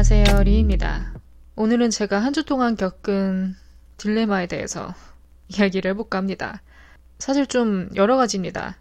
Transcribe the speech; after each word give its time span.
안녕하세요, 0.00 0.44
리입니다. 0.44 1.12
오늘은 1.56 1.90
제가 1.90 2.20
한 2.20 2.32
주 2.32 2.44
동안 2.44 2.76
겪은 2.76 3.56
딜레마에 3.96 4.46
대해서 4.46 4.94
이야기를 5.48 5.90
해볼까 5.90 6.18
합니다. 6.18 6.62
사실 7.18 7.48
좀 7.48 7.88
여러 7.96 8.16
가지입니다. 8.16 8.76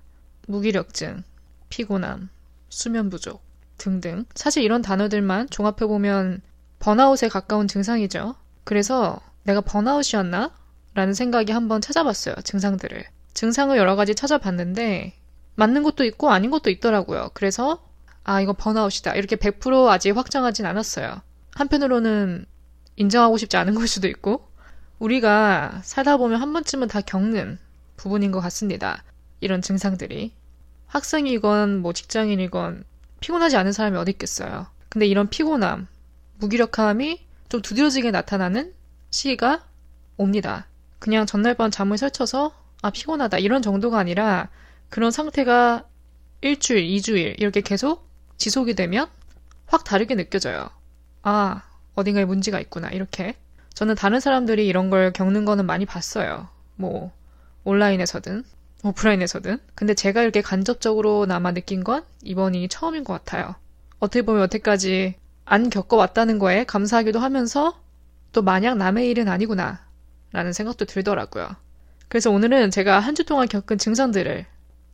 무기력증, 0.47 1.23
피곤함, 1.69 2.29
수면 2.69 3.09
부족 3.09 3.41
등등. 3.79 4.25
사실 4.35 4.61
이런 4.61 4.83
단어들만 4.83 5.49
종합해보면 5.49 6.41
번아웃에 6.77 7.29
가까운 7.29 7.67
증상이죠. 7.67 8.35
그래서 8.63 9.19
내가 9.41 9.61
번아웃이었나? 9.61 10.51
라는 10.93 11.15
생각이 11.15 11.51
한번 11.51 11.81
찾아봤어요, 11.81 12.35
증상들을. 12.43 13.03
증상을 13.33 13.75
여러 13.75 13.95
가지 13.95 14.13
찾아봤는데, 14.13 15.15
맞는 15.55 15.81
것도 15.81 16.03
있고 16.05 16.29
아닌 16.29 16.51
것도 16.51 16.69
있더라고요. 16.69 17.31
그래서 17.33 17.86
아, 18.27 18.41
이거 18.41 18.51
번아웃이다. 18.51 19.15
이렇게 19.15 19.37
100% 19.37 19.87
아직 19.87 20.11
확정하진 20.11 20.65
않았어요. 20.65 21.21
한편으로는 21.55 22.45
인정하고 22.97 23.37
싶지 23.37 23.55
않은 23.55 23.73
걸 23.73 23.87
수도 23.87 24.09
있고, 24.09 24.51
우리가 24.99 25.79
살다 25.81 26.17
보면 26.17 26.41
한 26.41 26.51
번쯤은 26.51 26.89
다 26.89 26.99
겪는 26.99 27.57
부분인 27.95 28.33
것 28.33 28.41
같습니다. 28.41 29.05
이런 29.39 29.61
증상들이. 29.61 30.33
학생이건 30.87 31.77
뭐 31.77 31.93
직장인이건 31.93 32.83
피곤하지 33.21 33.55
않은 33.55 33.71
사람이 33.71 33.97
어디 33.97 34.11
있겠어요. 34.11 34.67
근데 34.89 35.05
이런 35.05 35.29
피곤함, 35.29 35.87
무기력함이 36.39 37.25
좀 37.47 37.61
두드러지게 37.61 38.11
나타나는 38.11 38.73
시기가 39.09 39.63
옵니다. 40.17 40.67
그냥 40.99 41.25
전날 41.25 41.53
밤 41.53 41.71
잠을 41.71 41.97
설쳐서 41.97 42.53
아 42.81 42.89
피곤하다 42.89 43.37
이런 43.37 43.61
정도가 43.61 43.97
아니라 43.97 44.49
그런 44.89 45.11
상태가 45.11 45.85
일주일, 46.41 46.83
이주일 46.83 47.35
이렇게 47.39 47.61
계속 47.61 48.06
지속이 48.37 48.75
되면 48.75 49.07
확 49.65 49.83
다르게 49.83 50.15
느껴져요. 50.15 50.69
아, 51.23 51.63
어딘가에 51.95 52.25
문제가 52.25 52.59
있구나, 52.59 52.89
이렇게. 52.89 53.35
저는 53.73 53.95
다른 53.95 54.19
사람들이 54.19 54.65
이런 54.67 54.89
걸 54.89 55.11
겪는 55.13 55.45
거는 55.45 55.65
많이 55.65 55.85
봤어요. 55.85 56.47
뭐, 56.75 57.11
온라인에서든, 57.63 58.43
오프라인에서든. 58.83 59.59
근데 59.75 59.93
제가 59.93 60.21
이렇게 60.21 60.41
간접적으로 60.41 61.25
남아 61.25 61.53
느낀 61.53 61.83
건 61.83 62.03
이번이 62.23 62.69
처음인 62.69 63.03
것 63.03 63.13
같아요. 63.13 63.55
어떻게 63.99 64.21
보면 64.21 64.43
여태까지 64.43 65.15
안 65.45 65.69
겪어왔다는 65.69 66.39
거에 66.39 66.63
감사하기도 66.65 67.19
하면서 67.19 67.79
또 68.33 68.41
마냥 68.41 68.77
남의 68.77 69.09
일은 69.09 69.27
아니구나, 69.27 69.85
라는 70.31 70.53
생각도 70.53 70.85
들더라고요. 70.85 71.49
그래서 72.07 72.31
오늘은 72.31 72.71
제가 72.71 72.99
한 72.99 73.15
주 73.15 73.25
동안 73.25 73.47
겪은 73.47 73.77
증상들을 73.79 74.45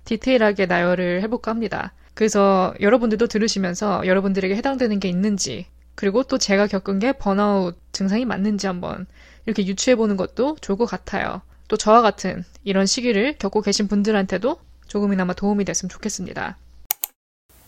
디테일하게 0.05 0.65
나열을 0.65 1.21
해볼까 1.23 1.51
합니다. 1.51 1.93
그래서 2.13 2.73
여러분들도 2.79 3.27
들으시면서 3.27 4.05
여러분들에게 4.05 4.55
해당되는 4.55 4.99
게 4.99 5.09
있는지, 5.09 5.65
그리고 5.95 6.23
또 6.23 6.37
제가 6.37 6.67
겪은 6.67 6.99
게 6.99 7.11
번아웃 7.13 7.75
증상이 7.91 8.25
맞는지 8.25 8.67
한번 8.67 9.05
이렇게 9.45 9.65
유추해보는 9.65 10.17
것도 10.17 10.57
좋을 10.61 10.77
것 10.77 10.85
같아요. 10.85 11.41
또 11.67 11.77
저와 11.77 12.01
같은 12.01 12.43
이런 12.63 12.85
시기를 12.85 13.37
겪고 13.37 13.61
계신 13.61 13.87
분들한테도 13.87 14.59
조금이나마 14.87 15.33
도움이 15.33 15.65
됐으면 15.65 15.89
좋겠습니다. 15.89 16.57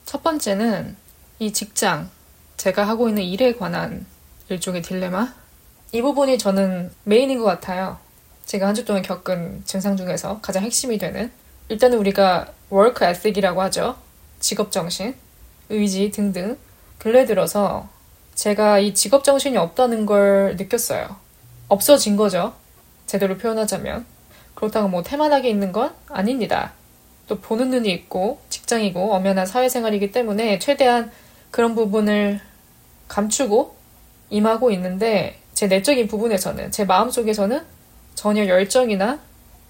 첫 0.05 0.21
번째는 0.23 0.95
이 1.39 1.51
직장, 1.51 2.09
제가 2.57 2.87
하고 2.87 3.09
있는 3.09 3.23
일에 3.23 3.53
관한 3.55 4.05
일종의 4.49 4.81
딜레마? 4.83 5.33
이 5.91 6.01
부분이 6.01 6.37
저는 6.37 6.91
메인인 7.03 7.39
것 7.39 7.45
같아요. 7.45 7.97
제가 8.45 8.67
한 8.67 8.75
주 8.75 8.85
동안 8.85 9.01
겪은 9.01 9.63
증상 9.65 9.97
중에서 9.97 10.39
가장 10.41 10.63
핵심이 10.63 10.97
되는 10.99 11.31
일단은 11.69 11.97
우리가 11.97 12.53
work 12.69 13.03
ethic이라고 13.03 13.61
하죠. 13.63 13.95
직업정신, 14.45 15.15
의지 15.69 16.11
등등 16.11 16.55
근래 16.99 17.25
들어서 17.25 17.89
제가 18.35 18.77
이 18.77 18.93
직업정신이 18.93 19.57
없다는 19.57 20.05
걸 20.05 20.55
느꼈어요. 20.55 21.15
없어진 21.67 22.15
거죠. 22.15 22.53
제대로 23.07 23.37
표현하자면. 23.37 24.05
그렇다고 24.53 24.87
뭐 24.87 25.01
태만하게 25.01 25.49
있는 25.49 25.71
건 25.71 25.93
아닙니다. 26.09 26.73
또 27.27 27.39
보는 27.39 27.71
눈이 27.71 27.91
있고 27.91 28.39
직장이고 28.49 29.13
엄연한 29.15 29.47
사회생활이기 29.47 30.11
때문에 30.11 30.59
최대한 30.59 31.11
그런 31.49 31.73
부분을 31.73 32.39
감추고 33.07 33.75
임하고 34.29 34.69
있는데 34.71 35.39
제 35.55 35.67
내적인 35.67 36.07
부분에서는 36.07 36.71
제 36.71 36.85
마음속에서는 36.85 37.63
전혀 38.13 38.45
열정이나 38.45 39.19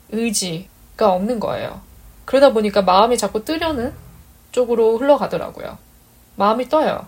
의지가 0.09 1.13
없는 1.13 1.39
거예요. 1.39 1.81
그러다 2.25 2.51
보니까 2.51 2.81
마음이 2.81 3.17
자꾸 3.17 3.45
뜨려는 3.45 3.93
쪽으로 4.55 4.97
흘러가더라고요. 4.97 5.77
마음이 6.37 6.69
떠요. 6.69 7.05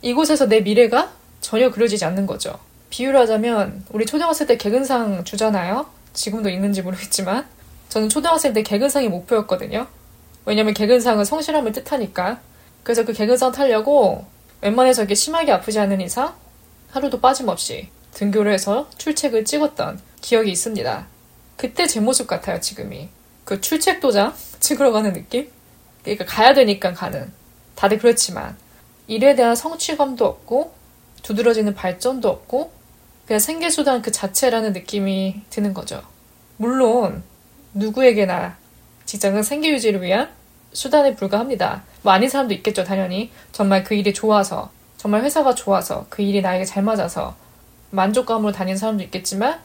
이곳에서 0.00 0.46
내 0.46 0.60
미래가 0.60 1.10
전혀 1.40 1.70
그려지지 1.70 2.04
않는 2.04 2.26
거죠. 2.26 2.56
비유를 2.90 3.18
하자면 3.20 3.84
우리 3.90 4.06
초등학생 4.06 4.46
때 4.46 4.56
개근상 4.56 5.24
주잖아요. 5.24 5.86
지금도 6.12 6.50
있는지 6.50 6.82
모르겠지만 6.82 7.46
저는 7.88 8.08
초등학생 8.08 8.52
때 8.52 8.62
개근상이 8.62 9.08
목표였거든요. 9.08 9.88
왜냐면 10.46 10.72
개근상은 10.72 11.24
성실함을 11.24 11.72
뜻하니까. 11.72 12.40
그래서 12.84 13.04
그 13.04 13.12
개근상 13.12 13.50
타려고 13.50 14.24
웬만해서 14.60 15.02
이렇게 15.02 15.16
심하게 15.16 15.50
아프지 15.50 15.80
않은 15.80 16.00
이상 16.00 16.34
하루도 16.92 17.20
빠짐없이 17.20 17.88
등교를 18.12 18.52
해서 18.52 18.88
출첵을 18.98 19.44
찍었던 19.44 19.98
기억이 20.20 20.52
있습니다. 20.52 21.06
그때 21.56 21.88
제 21.88 21.98
모습 21.98 22.28
같아요, 22.28 22.60
지금이. 22.60 23.08
그 23.44 23.60
출첵 23.60 23.98
도장 23.98 24.32
찍으러 24.60 24.92
가는 24.92 25.12
느낌? 25.12 25.50
그러니까 26.04 26.24
가야 26.24 26.54
되니까 26.54 26.92
가는. 26.92 27.32
다들 27.74 27.98
그렇지만 27.98 28.56
일에 29.08 29.34
대한 29.34 29.56
성취감도 29.56 30.24
없고 30.24 30.72
두드러지는 31.22 31.74
발전도 31.74 32.28
없고 32.28 32.72
그냥 33.26 33.40
생계수단 33.40 34.02
그 34.02 34.12
자체라는 34.12 34.72
느낌이 34.72 35.42
드는 35.50 35.74
거죠. 35.74 36.02
물론 36.56 37.22
누구에게나 37.72 38.56
직장은 39.06 39.42
생계 39.42 39.70
유지를 39.70 40.02
위한 40.02 40.30
수단에 40.72 41.14
불과합니다. 41.14 41.84
뭐 42.02 42.12
아닌 42.12 42.28
사람도 42.28 42.54
있겠죠, 42.54 42.84
당연히. 42.84 43.30
정말 43.52 43.84
그 43.84 43.94
일이 43.94 44.12
좋아서, 44.12 44.70
정말 44.96 45.22
회사가 45.22 45.54
좋아서, 45.54 46.06
그 46.10 46.22
일이 46.22 46.42
나에게 46.42 46.64
잘 46.64 46.82
맞아서 46.82 47.36
만족감으로 47.90 48.52
다니는 48.52 48.76
사람도 48.76 49.04
있겠지만 49.04 49.60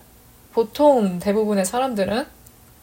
보통 0.54 1.20
대부분의 1.20 1.66
사람들은 1.66 2.26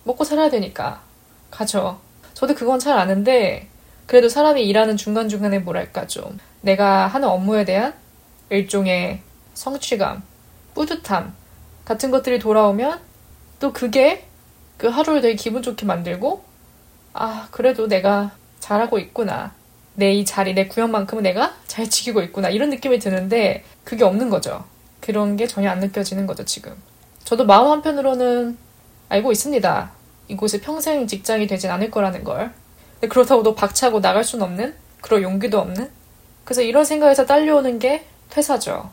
먹고 0.04 0.24
살아야 0.24 0.50
되니까 0.50 1.02
가죠. 1.50 2.00
저도 2.36 2.54
그건 2.54 2.78
잘 2.78 2.98
아는데 2.98 3.66
그래도 4.04 4.28
사람이 4.28 4.62
일하는 4.66 4.98
중간중간에 4.98 5.60
뭐랄까 5.60 6.06
좀 6.06 6.38
내가 6.60 7.06
하는 7.06 7.28
업무에 7.28 7.64
대한 7.64 7.94
일종의 8.50 9.22
성취감, 9.54 10.22
뿌듯함 10.74 11.34
같은 11.86 12.10
것들이 12.10 12.38
돌아오면 12.38 13.00
또 13.58 13.72
그게 13.72 14.26
그 14.76 14.86
하루를 14.86 15.22
되게 15.22 15.34
기분 15.34 15.62
좋게 15.62 15.86
만들고 15.86 16.44
아 17.14 17.48
그래도 17.50 17.88
내가 17.88 18.32
잘하고 18.60 18.98
있구나. 18.98 19.54
내 19.94 20.12
이 20.12 20.26
자리 20.26 20.52
내 20.52 20.66
구역만큼은 20.66 21.22
내가 21.22 21.54
잘 21.66 21.88
지키고 21.88 22.20
있구나. 22.20 22.50
이런 22.50 22.68
느낌이 22.68 22.98
드는데 22.98 23.64
그게 23.82 24.04
없는 24.04 24.28
거죠. 24.28 24.62
그런 25.00 25.36
게 25.36 25.46
전혀 25.46 25.70
안 25.70 25.80
느껴지는 25.80 26.26
거죠 26.26 26.44
지금. 26.44 26.74
저도 27.24 27.46
마음 27.46 27.70
한편으로는 27.70 28.58
알고 29.08 29.32
있습니다 29.32 29.90
이곳에 30.28 30.60
평생 30.60 31.06
직장이 31.06 31.46
되진 31.46 31.70
않을 31.70 31.90
거라는 31.90 32.24
걸. 32.24 32.52
근데 32.94 33.08
그렇다고 33.08 33.42
도 33.42 33.54
박차고 33.54 34.00
나갈 34.00 34.24
순 34.24 34.42
없는 34.42 34.74
그런 35.00 35.22
용기도 35.22 35.58
없는 35.60 35.90
그래서 36.44 36.62
이런 36.62 36.84
생각에서 36.84 37.26
딸려오는 37.26 37.78
게 37.78 38.06
퇴사죠. 38.30 38.90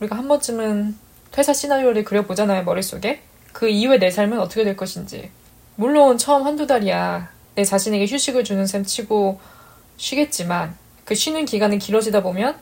우리가 0.00 0.16
한 0.16 0.28
번쯤은 0.28 0.96
퇴사 1.32 1.52
시나리오를 1.52 2.04
그려보잖아요, 2.04 2.64
머릿속에. 2.64 3.20
그 3.52 3.68
이후에 3.68 3.98
내 3.98 4.10
삶은 4.10 4.38
어떻게 4.40 4.64
될 4.64 4.76
것인지. 4.76 5.30
물론 5.76 6.18
처음 6.18 6.44
한두 6.44 6.66
달이야 6.66 7.30
내 7.54 7.64
자신에게 7.64 8.06
휴식을 8.06 8.44
주는 8.44 8.66
셈 8.66 8.84
치고 8.84 9.40
쉬겠지만 9.96 10.76
그 11.04 11.14
쉬는 11.14 11.44
기간이 11.44 11.78
길어지다 11.78 12.22
보면 12.22 12.56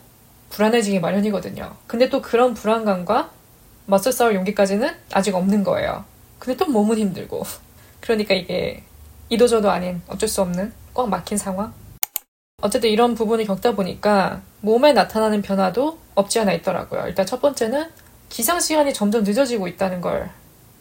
불안해지기 0.50 1.00
마련이거든요. 1.00 1.74
근데 1.86 2.08
또 2.08 2.22
그런 2.22 2.54
불안감과 2.54 3.30
맞서 3.86 4.12
싸울 4.12 4.34
용기까지는 4.34 4.94
아직 5.12 5.34
없는 5.34 5.64
거예요. 5.64 6.04
근데 6.38 6.56
또 6.56 6.70
몸은 6.70 6.98
힘들고 6.98 7.44
그러니까 8.04 8.34
이게 8.34 8.82
이도저도 9.30 9.70
아닌 9.70 10.02
어쩔 10.08 10.28
수 10.28 10.42
없는 10.42 10.74
꽉 10.92 11.08
막힌 11.08 11.38
상황? 11.38 11.72
어쨌든 12.60 12.90
이런 12.90 13.14
부분을 13.14 13.46
겪다 13.46 13.72
보니까 13.72 14.42
몸에 14.60 14.92
나타나는 14.92 15.40
변화도 15.40 15.98
없지 16.14 16.38
않아 16.40 16.52
있더라고요. 16.52 17.04
일단 17.06 17.24
첫 17.24 17.40
번째는 17.40 17.86
기상 18.28 18.60
시간이 18.60 18.92
점점 18.92 19.24
늦어지고 19.24 19.68
있다는 19.68 20.02
걸 20.02 20.30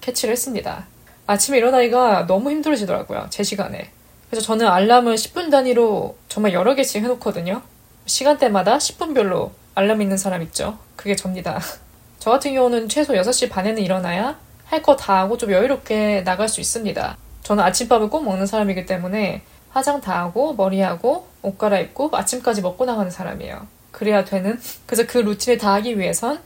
캐치를 0.01 0.33
했습니다. 0.33 0.85
아침에 1.25 1.59
일어나기가 1.59 2.27
너무 2.27 2.51
힘들어지더라고요. 2.51 3.27
제 3.29 3.41
시간에. 3.41 3.89
그래서 4.29 4.45
저는 4.45 4.67
알람을 4.67 5.15
10분 5.15 5.49
단위로 5.49 6.17
정말 6.27 6.51
여러 6.51 6.75
개씩 6.75 7.01
해놓거든요. 7.03 7.61
시간대마다 8.05 8.79
10분별로 8.79 9.51
알람 9.75 10.01
있는 10.01 10.17
사람 10.17 10.41
있죠. 10.41 10.77
그게 10.97 11.15
접니다. 11.15 11.61
저 12.19 12.31
같은 12.31 12.53
경우는 12.53 12.89
최소 12.89 13.13
6시 13.13 13.49
반에는 13.49 13.81
일어나야 13.81 14.37
할 14.73 14.81
거 14.81 14.95
다 14.95 15.19
하고 15.19 15.37
좀 15.37 15.51
여유롭게 15.51 16.23
나갈 16.23 16.49
수 16.49 16.59
있습니다. 16.59 17.17
저는 17.43 17.63
아침밥을 17.63 18.09
꼭 18.09 18.23
먹는 18.25 18.47
사람이기 18.47 18.87
때문에 18.87 19.43
화장 19.69 20.01
다 20.01 20.19
하고 20.23 20.53
머리하고 20.53 21.27
옷 21.43 21.57
갈아입고 21.59 22.09
아침까지 22.11 22.61
먹고 22.63 22.85
나가는 22.85 23.09
사람이에요. 23.11 23.67
그래야 23.91 24.23
되는. 24.25 24.59
그래서 24.87 25.05
그 25.07 25.19
루틴을 25.19 25.59
다 25.59 25.73
하기 25.75 25.99
위해선 25.99 26.39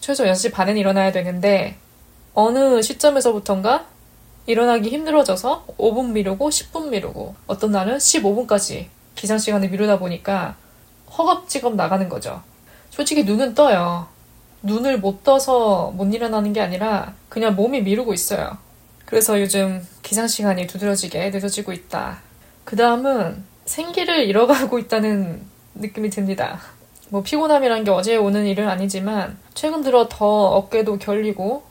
최소 0.00 0.24
6시 0.24 0.52
반엔 0.52 0.78
일어나야 0.78 1.12
되는데 1.12 1.76
어느 2.32 2.80
시점에서부턴가 2.80 3.84
일어나기 4.46 4.88
힘들어져서 4.88 5.66
5분 5.78 6.12
미루고 6.12 6.48
10분 6.48 6.88
미루고 6.88 7.34
어떤 7.46 7.70
날은 7.70 7.98
15분까지 7.98 8.86
기상 9.14 9.36
시간을 9.38 9.68
미루다 9.68 9.98
보니까 9.98 10.56
허겁지겁 11.18 11.74
나가는 11.74 12.08
거죠. 12.08 12.42
솔직히 12.90 13.24
눈은 13.24 13.54
떠요. 13.54 14.06
눈을 14.64 14.98
못 14.98 15.22
떠서 15.22 15.92
못 15.94 16.12
일어나는 16.12 16.52
게 16.54 16.60
아니라 16.60 17.14
그냥 17.28 17.54
몸이 17.54 17.82
미루고 17.82 18.14
있어요. 18.14 18.56
그래서 19.04 19.40
요즘 19.40 19.86
기상 20.02 20.26
시간이 20.26 20.66
두드러지게 20.66 21.30
늦어지고 21.30 21.72
있다. 21.72 22.20
그 22.64 22.74
다음은 22.74 23.44
생기를 23.66 24.24
잃어가고 24.24 24.78
있다는 24.78 25.42
느낌이 25.74 26.08
듭니다. 26.08 26.60
뭐 27.10 27.22
피곤함이란 27.22 27.84
게 27.84 27.90
어제 27.90 28.16
오는 28.16 28.46
일은 28.46 28.66
아니지만 28.68 29.36
최근 29.52 29.82
들어 29.82 30.08
더 30.08 30.26
어깨도 30.26 30.98
결리고 30.98 31.64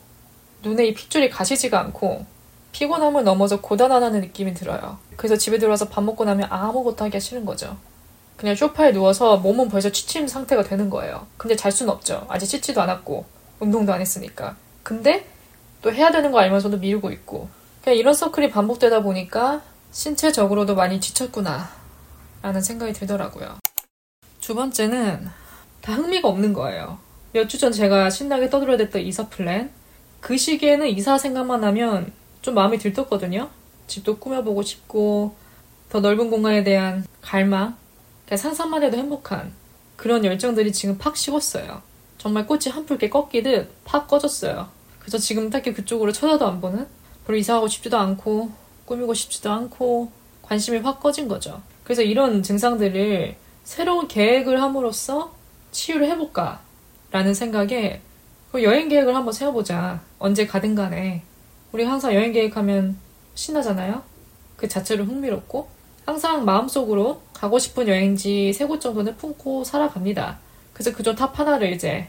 눈에 0.62 0.86
이 0.86 0.94
핏줄이 0.94 1.28
가시지가 1.30 1.80
않고 1.80 2.24
피곤함을 2.70 3.24
넘어서 3.24 3.60
고단하다는 3.60 4.20
느낌이 4.20 4.54
들어요. 4.54 4.98
그래서 5.16 5.36
집에 5.36 5.58
들어와서 5.58 5.88
밥 5.88 6.02
먹고 6.04 6.24
나면 6.24 6.46
아무것도 6.48 7.04
하기가 7.04 7.18
싫은 7.18 7.44
거죠. 7.44 7.76
그냥 8.36 8.54
쇼파에 8.56 8.92
누워서 8.92 9.36
몸은 9.38 9.68
벌써 9.68 9.90
취침 9.90 10.26
상태가 10.26 10.62
되는 10.62 10.90
거예요. 10.90 11.26
근데 11.36 11.54
잘 11.56 11.70
수는 11.72 11.92
없죠. 11.92 12.26
아직 12.28 12.46
씻지도 12.46 12.80
않았고 12.82 13.24
운동도 13.60 13.92
안 13.92 14.00
했으니까. 14.00 14.56
근데 14.82 15.26
또 15.82 15.92
해야 15.92 16.10
되는 16.10 16.32
거 16.32 16.38
알면서도 16.40 16.78
미루고 16.78 17.10
있고 17.12 17.48
그냥 17.82 17.98
이런 17.98 18.14
서클이 18.14 18.50
반복되다 18.50 19.02
보니까 19.02 19.62
신체적으로도 19.92 20.74
많이 20.74 21.00
지쳤구나 21.00 21.70
라는 22.42 22.60
생각이 22.60 22.92
들더라고요. 22.92 23.58
두 24.40 24.54
번째는 24.54 25.28
다 25.80 25.92
흥미가 25.94 26.28
없는 26.28 26.52
거예요. 26.52 26.98
몇 27.32 27.48
주 27.48 27.58
전 27.58 27.72
제가 27.72 28.10
신나게 28.10 28.50
떠들어댔던 28.50 29.02
이사 29.02 29.28
플랜 29.28 29.70
그 30.20 30.36
시기에는 30.36 30.88
이사 30.88 31.18
생각만 31.18 31.62
하면 31.64 32.12
좀 32.42 32.54
마음이 32.54 32.78
들떴거든요. 32.78 33.50
집도 33.86 34.18
꾸며보고 34.18 34.62
싶고 34.62 35.34
더 35.90 36.00
넓은 36.00 36.30
공간에 36.30 36.64
대한 36.64 37.04
갈망 37.20 37.76
상상만 38.30 38.82
해도 38.82 38.96
행복한 38.96 39.52
그런 39.96 40.24
열정들이 40.24 40.72
지금 40.72 40.98
팍 40.98 41.16
식었어요. 41.16 41.82
정말 42.18 42.46
꽃이 42.46 42.64
한 42.70 42.86
풀게 42.86 43.10
꺾이듯 43.10 43.84
팍 43.84 44.08
꺼졌어요. 44.08 44.68
그래서 44.98 45.18
지금 45.18 45.50
딱히 45.50 45.74
그쪽으로 45.74 46.12
쳐다도 46.12 46.46
안 46.46 46.60
보는 46.60 46.86
별로 47.26 47.38
이사하고 47.38 47.68
싶지도 47.68 47.98
않고 47.98 48.50
꾸미고 48.86 49.14
싶지도 49.14 49.50
않고 49.50 50.10
관심이 50.42 50.78
확 50.78 51.00
꺼진 51.00 51.28
거죠. 51.28 51.62
그래서 51.84 52.02
이런 52.02 52.42
증상들을 52.42 53.36
새로운 53.64 54.08
계획을 54.08 54.60
함으로써 54.60 55.34
치유를 55.70 56.08
해볼까 56.08 56.62
라는 57.10 57.34
생각에 57.34 58.00
그 58.52 58.62
여행 58.62 58.88
계획을 58.88 59.14
한번 59.14 59.32
세워보자. 59.32 60.00
언제 60.18 60.46
가든 60.46 60.74
간에. 60.74 61.22
우리 61.72 61.84
항상 61.84 62.14
여행 62.14 62.32
계획하면 62.32 62.96
신나잖아요? 63.34 64.02
그 64.56 64.68
자체로 64.68 65.04
흥미롭고 65.04 65.68
항상 66.04 66.44
마음속으로 66.44 67.22
가고 67.32 67.58
싶은 67.58 67.88
여행지 67.88 68.52
세 68.52 68.66
곳 68.66 68.80
정도는 68.80 69.16
품고 69.16 69.64
살아갑니다. 69.64 70.38
그래서 70.72 70.92
그중 70.96 71.14
top 71.14 71.38
하나를 71.38 71.72
이제 71.72 72.08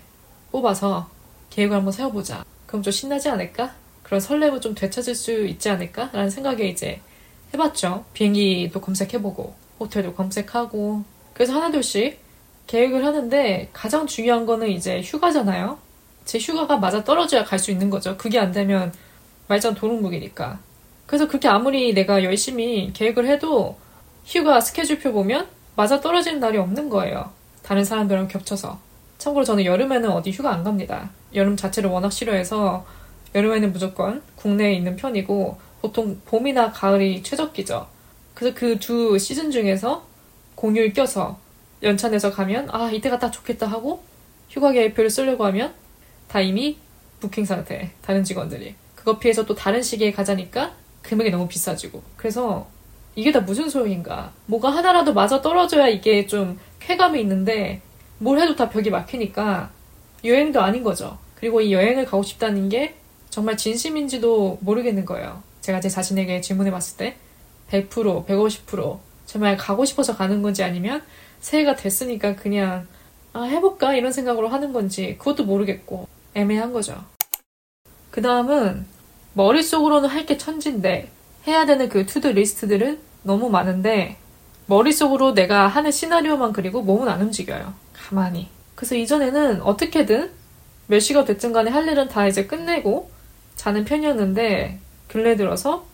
뽑아서 0.51 1.09
계획을 1.49 1.77
한번 1.77 1.91
세워보자. 1.91 2.43
그럼 2.65 2.81
좀 2.81 2.91
신나지 2.91 3.29
않을까? 3.29 3.73
그런 4.03 4.19
설렘을 4.19 4.61
좀 4.61 4.75
되찾을 4.75 5.15
수 5.15 5.45
있지 5.45 5.69
않을까? 5.69 6.09
라는 6.13 6.29
생각에 6.29 6.65
이제 6.67 7.01
해봤죠. 7.53 8.05
비행기도 8.13 8.81
검색해보고, 8.81 9.53
호텔도 9.79 10.13
검색하고. 10.13 11.03
그래서 11.33 11.53
하나둘씩 11.53 12.19
계획을 12.67 13.05
하는데 13.05 13.69
가장 13.73 14.07
중요한 14.07 14.45
거는 14.45 14.69
이제 14.69 15.01
휴가잖아요. 15.01 15.77
제 16.25 16.39
휴가가 16.39 16.77
맞아 16.77 17.03
떨어져야 17.03 17.43
갈 17.45 17.59
수 17.59 17.71
있는 17.71 17.89
거죠. 17.89 18.17
그게 18.17 18.39
안 18.39 18.51
되면 18.51 18.93
말짱 19.47 19.75
도루묵이니까. 19.75 20.59
그래서 21.05 21.27
그렇게 21.27 21.47
아무리 21.47 21.93
내가 21.93 22.23
열심히 22.23 22.91
계획을 22.93 23.27
해도 23.27 23.77
휴가 24.25 24.59
스케줄표 24.59 25.11
보면 25.11 25.47
맞아 25.75 25.99
떨어지는 26.01 26.39
날이 26.39 26.57
없는 26.57 26.89
거예요. 26.89 27.31
다른 27.63 27.83
사람들랑 27.83 28.27
겹쳐서. 28.27 28.79
참고로 29.17 29.45
저는 29.45 29.65
여름에는 29.65 30.09
어디 30.11 30.31
휴가 30.31 30.51
안 30.51 30.63
갑니다. 30.63 31.09
여름 31.33 31.55
자체를 31.55 31.89
워낙 31.89 32.11
싫어해서 32.11 32.85
여름에는 33.33 33.71
무조건 33.71 34.21
국내에 34.35 34.73
있는 34.73 34.95
편이고 34.95 35.57
보통 35.81 36.19
봄이나 36.25 36.71
가을이 36.71 37.23
최적기죠. 37.23 37.87
그래서 38.33 38.55
그 38.55 38.77
두 38.79 39.17
시즌 39.17 39.51
중에서 39.51 40.05
공휴일 40.55 40.93
껴서 40.93 41.37
연차 41.83 42.09
내서 42.09 42.31
가면 42.31 42.69
아 42.71 42.89
이때가 42.91 43.19
딱 43.19 43.31
좋겠다 43.31 43.67
하고 43.67 44.03
휴가 44.49 44.71
계획표를 44.71 45.09
쓰려고 45.09 45.45
하면 45.45 45.73
다 46.27 46.39
이미 46.41 46.77
부킹 47.19 47.45
상태 47.45 47.91
다른 48.01 48.23
직원들이 48.23 48.75
그거 48.95 49.19
피해서 49.19 49.45
또 49.45 49.53
다른 49.55 49.81
시기에 49.81 50.11
가자니까 50.11 50.73
금액이 51.03 51.31
너무 51.31 51.47
비싸지고 51.47 52.01
그래서 52.17 52.67
이게 53.15 53.31
다 53.31 53.39
무슨 53.39 53.69
소용인가? 53.69 54.31
뭐가 54.45 54.69
하나라도 54.69 55.13
맞아 55.13 55.41
떨어져야 55.41 55.87
이게 55.87 56.27
좀 56.27 56.59
쾌감이 56.79 57.19
있는데 57.21 57.81
뭘 58.17 58.39
해도 58.39 58.55
다 58.55 58.69
벽이 58.69 58.89
막히니까 58.89 59.71
여행도 60.23 60.61
아닌 60.61 60.83
거죠. 60.83 61.17
그리고 61.35 61.61
이 61.61 61.71
여행을 61.73 62.05
가고 62.05 62.23
싶다는 62.23 62.69
게 62.69 62.95
정말 63.29 63.57
진심인지도 63.57 64.59
모르겠는 64.61 65.05
거예요. 65.05 65.43
제가 65.61 65.79
제 65.79 65.89
자신에게 65.89 66.41
질문해 66.41 66.71
봤을 66.71 66.97
때 66.97 67.17
100%, 67.69 68.25
150% 68.27 68.99
정말 69.25 69.57
가고 69.57 69.85
싶어서 69.85 70.15
가는 70.15 70.41
건지 70.41 70.63
아니면 70.63 71.01
새해가 71.39 71.75
됐으니까 71.75 72.35
그냥 72.35 72.87
아 73.33 73.43
해볼까? 73.43 73.95
이런 73.95 74.11
생각으로 74.11 74.47
하는 74.47 74.71
건지 74.73 75.15
그것도 75.17 75.45
모르겠고 75.45 76.07
애매한 76.33 76.71
거죠. 76.73 77.03
그 78.11 78.21
다음은 78.21 78.85
머릿속으로는 79.33 80.07
할 80.09 80.25
게 80.25 80.37
천진데 80.37 81.09
해야 81.47 81.65
되는 81.65 81.89
그 81.89 82.05
to-do 82.05 82.27
list들은 82.27 82.99
너무 83.23 83.49
많은데 83.49 84.17
머릿속으로 84.67 85.33
내가 85.33 85.67
하는 85.67 85.91
시나리오만 85.91 86.53
그리고 86.53 86.81
몸은 86.81 87.07
안 87.07 87.21
움직여요. 87.21 87.73
가만히. 87.93 88.49
그래서 88.75 88.95
이전에는 88.95 89.61
어떻게든 89.61 90.31
몇 90.87 90.99
시가 90.99 91.25
됐든 91.25 91.53
간에 91.53 91.71
할 91.71 91.87
일은 91.87 92.07
다 92.07 92.27
이제 92.27 92.45
끝내고 92.45 93.09
자는 93.55 93.85
편이었는데 93.85 94.79
근래 95.07 95.35
들어서 95.35 95.85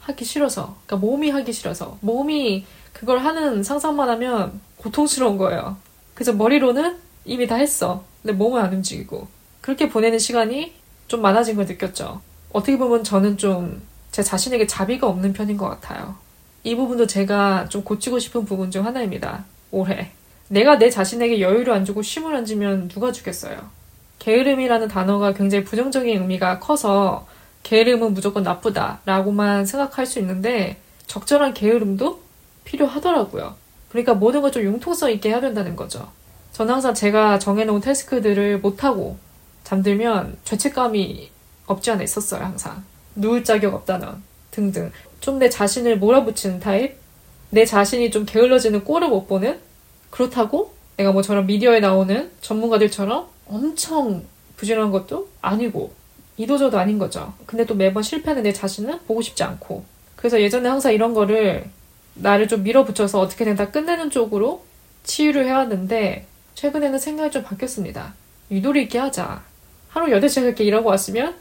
하기 0.00 0.24
싫어서 0.24 0.76
그러니까 0.86 1.06
몸이 1.06 1.30
하기 1.30 1.52
싫어서 1.52 1.98
몸이 2.00 2.64
그걸 2.92 3.18
하는 3.18 3.62
상상만 3.62 4.08
하면 4.10 4.60
고통스러운 4.78 5.38
거예요. 5.38 5.76
그래서 6.14 6.32
머리로는 6.32 6.96
이미 7.24 7.46
다 7.46 7.56
했어. 7.56 8.04
근데 8.22 8.32
몸은 8.32 8.60
안 8.60 8.72
움직이고 8.72 9.28
그렇게 9.60 9.88
보내는 9.88 10.18
시간이 10.18 10.74
좀 11.06 11.22
많아진 11.22 11.56
걸 11.56 11.66
느꼈죠. 11.66 12.20
어떻게 12.52 12.78
보면 12.78 13.04
저는 13.04 13.38
좀 13.38 13.82
제 14.12 14.22
자신에게 14.22 14.66
자비가 14.66 15.08
없는 15.08 15.32
편인 15.32 15.56
것 15.56 15.68
같아요. 15.68 16.14
이 16.64 16.76
부분도 16.76 17.06
제가 17.06 17.68
좀 17.68 17.82
고치고 17.82 18.18
싶은 18.18 18.44
부분 18.44 18.70
중 18.70 18.86
하나입니다. 18.86 19.44
올해. 19.72 20.12
내가 20.48 20.78
내 20.78 20.90
자신에게 20.90 21.40
여유를 21.40 21.72
안 21.72 21.84
주고 21.84 22.02
쉼을 22.02 22.36
안 22.36 22.44
주면 22.44 22.88
누가 22.88 23.10
주겠어요. 23.10 23.58
게으름이라는 24.18 24.86
단어가 24.88 25.32
굉장히 25.32 25.64
부정적인 25.64 26.20
의미가 26.20 26.60
커서 26.60 27.26
게으름은 27.64 28.14
무조건 28.14 28.42
나쁘다 28.42 29.00
라고만 29.06 29.66
생각할 29.66 30.06
수 30.06 30.18
있는데 30.20 30.76
적절한 31.06 31.54
게으름도 31.54 32.20
필요하더라고요. 32.64 33.54
그러니까 33.88 34.14
모든 34.14 34.42
걸 34.42 34.50
좀 34.52 34.62
융통성 34.62 35.10
있게 35.12 35.30
해야 35.30 35.40
된다는 35.40 35.74
거죠. 35.74 36.08
저는 36.52 36.74
항상 36.74 36.92
제가 36.94 37.38
정해놓은 37.38 37.80
태스크들을 37.80 38.60
못하고 38.60 39.16
잠들면 39.64 40.36
죄책감이 40.44 41.30
없지 41.66 41.90
않아 41.90 42.02
있었어요, 42.02 42.44
항상. 42.44 42.84
누울 43.14 43.44
자격 43.44 43.74
없다는 43.74 44.08
등등. 44.50 44.90
좀 45.20 45.38
내 45.38 45.48
자신을 45.48 45.98
몰아붙이는 45.98 46.60
타입? 46.60 46.96
내 47.50 47.64
자신이 47.64 48.10
좀 48.10 48.24
게을러지는 48.26 48.84
꼴을 48.84 49.08
못 49.08 49.26
보는? 49.26 49.58
그렇다고 50.10 50.74
내가 50.96 51.12
뭐 51.12 51.22
저런 51.22 51.46
미디어에 51.46 51.80
나오는 51.80 52.30
전문가들처럼 52.40 53.26
엄청 53.46 54.24
부지런한 54.56 54.90
것도 54.90 55.28
아니고 55.40 55.92
이도저도 56.36 56.78
아닌 56.78 56.98
거죠. 56.98 57.34
근데 57.46 57.64
또 57.66 57.74
매번 57.74 58.02
실패하는 58.02 58.42
내 58.42 58.52
자신은 58.52 59.00
보고 59.06 59.20
싶지 59.22 59.42
않고. 59.42 59.84
그래서 60.16 60.40
예전에 60.40 60.68
항상 60.68 60.92
이런 60.92 61.14
거를 61.14 61.64
나를 62.14 62.48
좀 62.48 62.62
밀어붙여서 62.62 63.20
어떻게든 63.20 63.56
다 63.56 63.70
끝내는 63.70 64.10
쪽으로 64.10 64.64
치유를 65.04 65.46
해왔는데 65.46 66.26
최근에는 66.54 66.98
생각이 66.98 67.30
좀 67.30 67.42
바뀌었습니다. 67.42 68.14
유도리 68.50 68.82
있게 68.82 68.98
하자. 68.98 69.42
하루 69.88 70.06
8시간 70.06 70.44
이렇게 70.44 70.64
일하고 70.64 70.88
왔으면 70.88 71.34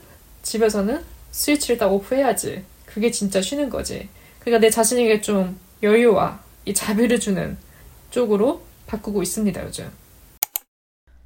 집에서는 0.44 1.02
스위치를 1.32 1.78
딱 1.78 1.92
오프해야지. 1.92 2.64
그게 2.86 3.12
진짜 3.12 3.42
쉬는 3.42 3.70
거지. 3.70 4.10
그러니까 4.40 4.60
내 4.60 4.70
자신에게 4.70 5.22
좀 5.22 5.60
여유와 5.82 6.42
이 6.66 6.74
자비를 6.74 7.20
주는 7.20 7.58
쪽으로 8.12 8.64
바꾸고 8.88 9.22
있습니다, 9.24 9.64
요즘. 9.64 9.90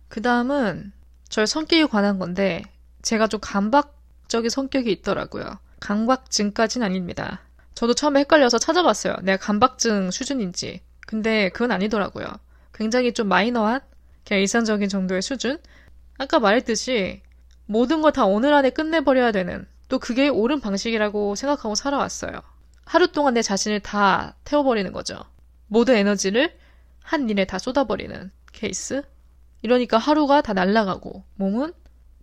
그 0.08 0.22
다음은 0.22 0.92
저의 1.30 1.48
성격에 1.48 1.86
관한 1.86 2.20
건데 2.20 2.62
제가 3.02 3.28
좀 3.28 3.40
감박적인 3.42 4.50
성격이 4.50 4.92
있더라고요. 4.92 5.58
강박증까진 5.80 6.84
아닙니다. 6.84 7.42
저도 7.74 7.94
처음에 7.94 8.22
헷갈려서 8.22 8.58
찾아봤어요. 8.60 9.18
내가 9.24 9.38
감박증 9.38 10.12
수준인지. 10.12 10.82
근데 11.08 11.50
그건 11.50 11.72
아니더라고요. 11.72 12.28
굉장히 12.74 13.14
좀 13.14 13.28
마이너한 13.28 13.82
그냥 14.26 14.42
일상적인 14.42 14.88
정도의 14.90 15.22
수준? 15.22 15.58
아까 16.18 16.40
말했듯이 16.40 17.22
모든 17.66 18.02
걸 18.02 18.12
다 18.12 18.26
오늘 18.26 18.54
안에 18.54 18.70
끝내버려야 18.70 19.32
되는 19.32 19.68
또 19.88 20.00
그게 20.00 20.30
옳은 20.30 20.62
방식이라고 20.62 21.36
생각하고 21.36 21.76
살아왔어요. 21.76 22.42
하루 22.86 23.12
동안 23.12 23.34
내 23.34 23.42
자신을 23.42 23.80
다 23.82 24.36
태워버리는 24.44 24.92
거죠. 24.92 25.20
모든 25.68 25.96
에너지를 25.96 26.56
한 27.02 27.30
일에 27.30 27.46
다 27.46 27.60
쏟아버리는 27.60 28.32
케이스? 28.52 29.04
이러니까 29.62 29.98
하루가 29.98 30.42
다 30.42 30.54
날아가고 30.54 31.24
몸은 31.36 31.74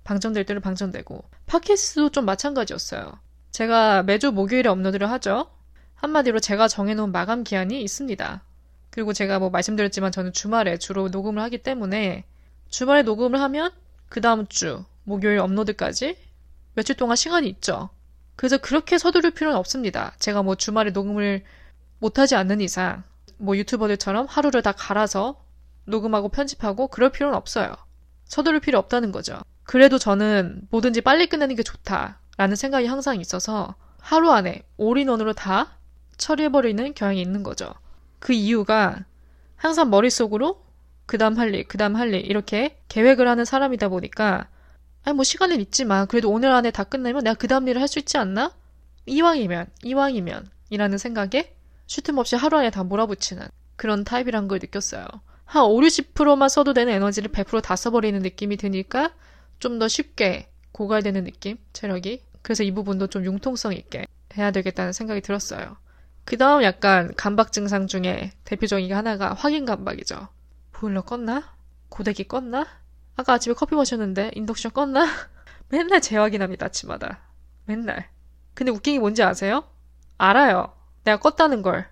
방전될 0.05 0.47
대로 0.47 0.61
방전되고 0.61 1.25
팟캐스트도 1.47 2.11
좀 2.11 2.25
마찬가지였어요. 2.25 3.19
제가 3.51 4.03
매주 4.05 4.33
목요일에 4.33 4.69
업로드를 4.69 5.11
하죠. 5.11 5.51
한마디로 5.95 6.41
제가 6.41 6.69
정해놓은 6.69 7.13
마감 7.13 7.45
기한이 7.45 7.83
있습니다. 7.83 8.43
그리고 8.91 9.13
제가 9.13 9.39
뭐 9.39 9.51
말씀드렸지만 9.51 10.13
저는 10.13 10.33
주말에 10.33 10.79
주로 10.79 11.09
녹음을 11.09 11.43
하기 11.43 11.59
때문에 11.59 12.25
주말에 12.69 13.03
녹음을 13.03 13.41
하면 13.41 13.71
그 14.09 14.21
다음 14.21 14.47
주 14.49 14.85
목요일 15.05 15.39
업로드까지 15.39 16.17
며칠 16.75 16.97
동안 16.97 17.17
시간이 17.17 17.49
있죠. 17.49 17.91
그래서 18.37 18.59
그렇게 18.59 18.99
서두를 18.99 19.33
필요는 19.33 19.57
없습니다. 19.59 20.15
제가 20.19 20.43
뭐 20.43 20.55
주말에 20.55 20.91
녹음을 20.91 21.45
못하지 21.99 22.35
않는 22.35 22.61
이상 22.61 23.03
뭐 23.37 23.57
유튜버들처럼 23.57 24.27
하루를 24.29 24.63
다 24.63 24.73
갈아서 24.73 25.45
녹음하고 25.85 26.29
편집하고 26.29 26.89
그럴 26.89 27.11
필요는 27.11 27.37
없어요. 27.37 27.75
서두를 28.25 28.61
필요 28.61 28.79
없다는 28.79 29.13
거죠. 29.13 29.41
그래도 29.65 29.99
저는 29.99 30.63
뭐든지 30.71 31.01
빨리 31.03 31.29
끝내는 31.29 31.57
게 31.57 31.63
좋다라는 31.63 32.57
생각이 32.57 32.87
항상 32.87 33.21
있어서 33.21 33.75
하루 34.01 34.31
안에 34.31 34.63
올인원으로 34.77 35.33
다 35.33 35.79
처리해버리는 36.17 36.95
경향이 36.95 37.21
있는 37.21 37.43
거죠. 37.43 37.73
그 38.19 38.33
이유가 38.33 39.05
항상 39.57 39.91
머릿속으로 39.91 40.65
그 41.07 41.19
다음 41.19 41.39
할 41.39 41.55
일, 41.55 41.67
그 41.69 41.79
다음 41.79 41.97
할 41.97 42.15
일, 42.15 42.25
이렇게 42.25 42.79
계획을 42.89 43.29
하는 43.29 43.45
사람이다 43.45 43.89
보니까, 43.89 44.49
아니, 45.05 45.15
뭐 45.17 45.25
시간은 45.25 45.61
있지만, 45.61 46.07
그래도 46.07 46.31
오늘 46.31 46.53
안에 46.53 46.71
다 46.71 46.85
끝내면 46.85 47.25
내가 47.25 47.35
그 47.35 47.49
다음 47.49 47.69
일을 47.69 47.81
할 47.81 47.89
수 47.89 47.99
있지 47.99 48.19
않나? 48.19 48.53
이왕이면, 49.07 49.67
이왕이면, 49.85 50.51
이라는 50.71 50.99
생각에 50.99 51.55
쉴틈없이 51.87 52.37
하루 52.37 52.57
안에 52.59 52.71
다 52.71 52.85
몰아붙이는 52.85 53.47
그런 53.77 54.05
타입이란 54.05 54.49
걸 54.49 54.59
느꼈어요. 54.61 55.05
한 55.45 55.65
5, 55.65 55.81
60%만 55.81 56.49
써도 56.49 56.73
되는 56.73 56.93
에너지를 56.95 57.31
100%다 57.33 57.77
써버리는 57.77 58.19
느낌이 58.21 58.57
드니까 58.57 59.13
좀 59.59 59.79
더 59.79 59.89
쉽게 59.89 60.49
고갈되는 60.73 61.25
느낌, 61.25 61.59
체력이. 61.73 62.23
그래서 62.43 62.63
이 62.65 62.73
부분도 62.73 63.09
좀 63.09 63.25
융통성 63.25 63.73
있게 63.75 64.07
해야 64.37 64.51
되겠다는 64.51 64.93
생각이 64.93 65.21
들었어요. 65.21 65.77
그 66.25 66.37
다음 66.39 66.63
약간 66.63 67.13
감박 67.17 67.53
증상 67.53 67.87
중에 67.87 68.33
대표적인 68.45 68.89
게 68.89 68.95
하나가 68.95 69.35
확인 69.35 69.67
감박이죠. 69.67 70.29
보일러 70.73 71.03
껐나? 71.03 71.45
고데기 71.91 72.25
껐나? 72.25 72.67
아까 73.17 73.35
아침에 73.35 73.55
커피 73.55 73.75
마셨는데 73.75 74.33
인덕션 74.35 74.73
껐나? 74.73 75.07
맨날 75.69 76.01
재확인합니다, 76.01 76.67
아침마다. 76.67 77.21
맨날. 77.65 78.09
근데 78.55 78.71
웃긴 78.73 78.95
게 78.95 79.01
뭔지 79.01 79.23
아세요? 79.23 79.65
알아요. 80.19 80.75
내가 81.05 81.19
껐다는 81.19 81.63
걸. 81.63 81.89